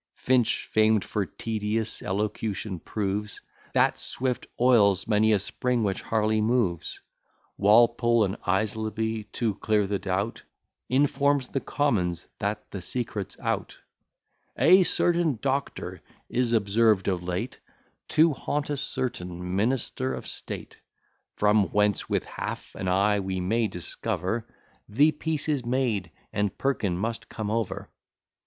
[0.15, 3.39] Finch, famed for tedious elocution, proves
[3.75, 6.99] That Swift oils many a spring which Harley moves.
[7.55, 10.41] Walpole and Aislaby, to clear the doubt,
[10.89, 13.77] Inform the Commons, that the secret's out:
[14.57, 17.59] "A certain doctor is observed of late
[18.07, 20.79] To haunt a certain minister of state:
[21.35, 24.47] From whence with half an eye we may discover
[24.89, 27.87] The peace is made, and Perkin must come over."